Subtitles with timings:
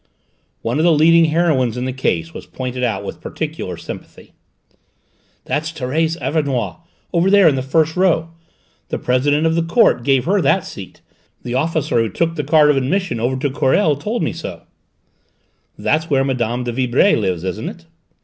[0.63, 4.33] One of the leading heroines in the case was pointed out with particular sympathy.
[5.45, 6.77] "That's Thérèse Auvernois,
[7.13, 8.31] over there in the first row!
[8.89, 11.01] The President of the Court gave her that seat;
[11.43, 14.63] the officer who took the card of admission over to Querelles told me so."
[15.77, 16.63] "That's where Mme.
[16.63, 17.85] de Vibray lives, isn't it?"